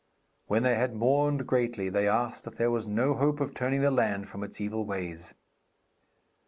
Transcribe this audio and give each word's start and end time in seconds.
When 0.47 0.63
they 0.63 0.73
had 0.73 0.95
mourned 0.95 1.45
greatly, 1.45 1.87
they 1.87 2.07
asked 2.07 2.47
if 2.47 2.55
there 2.55 2.71
was 2.71 2.87
no 2.87 3.13
hope 3.13 3.39
of 3.39 3.53
turning 3.53 3.81
the 3.81 3.91
land 3.91 4.29
from 4.29 4.43
its 4.43 4.59
evil 4.59 4.83
ways. 4.83 5.35